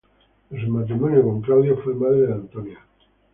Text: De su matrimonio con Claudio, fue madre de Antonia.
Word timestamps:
De 0.49 0.59
su 0.59 0.67
matrimonio 0.71 1.21
con 1.23 1.41
Claudio, 1.41 1.77
fue 1.77 1.93
madre 1.93 2.21
de 2.21 2.33
Antonia. 2.33 2.79